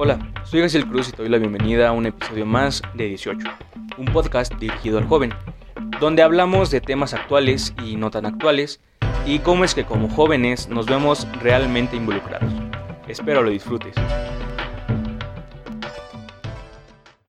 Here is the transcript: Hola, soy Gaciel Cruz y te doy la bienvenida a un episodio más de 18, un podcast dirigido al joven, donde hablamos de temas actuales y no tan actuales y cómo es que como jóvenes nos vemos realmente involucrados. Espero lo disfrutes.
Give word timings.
Hola, 0.00 0.16
soy 0.44 0.60
Gaciel 0.60 0.86
Cruz 0.86 1.08
y 1.08 1.10
te 1.10 1.22
doy 1.22 1.28
la 1.28 1.38
bienvenida 1.38 1.88
a 1.88 1.92
un 1.92 2.06
episodio 2.06 2.46
más 2.46 2.82
de 2.94 3.06
18, 3.06 3.48
un 3.96 4.04
podcast 4.04 4.54
dirigido 4.54 4.96
al 4.96 5.08
joven, 5.08 5.34
donde 5.98 6.22
hablamos 6.22 6.70
de 6.70 6.80
temas 6.80 7.14
actuales 7.14 7.74
y 7.84 7.96
no 7.96 8.08
tan 8.08 8.24
actuales 8.24 8.78
y 9.26 9.40
cómo 9.40 9.64
es 9.64 9.74
que 9.74 9.84
como 9.84 10.08
jóvenes 10.08 10.68
nos 10.68 10.86
vemos 10.86 11.26
realmente 11.42 11.96
involucrados. 11.96 12.52
Espero 13.08 13.42
lo 13.42 13.50
disfrutes. 13.50 13.96